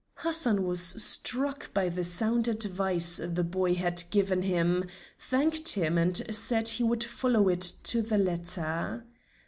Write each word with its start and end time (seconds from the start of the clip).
Hassan 0.15 0.63
was 0.63 0.81
struck 0.81 1.71
by 1.75 1.87
the 1.87 2.03
sound 2.03 2.47
advice 2.47 3.17
the 3.23 3.43
boy 3.43 3.75
had 3.75 4.03
given 4.09 4.41
him, 4.41 4.83
thanked 5.19 5.73
him 5.73 5.99
and 5.99 6.19
said 6.35 6.67
he 6.67 6.83
would 6.83 7.03
follow 7.03 7.47
it 7.49 7.61
to 7.83 8.01
the 8.01 8.17
letter. 8.17 9.05